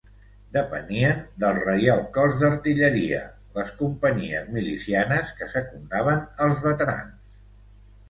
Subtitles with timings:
[0.55, 3.21] Depenien del Reial Cos d'Artilleria,
[3.61, 7.25] les companyies milicianes que secundaven als veterans.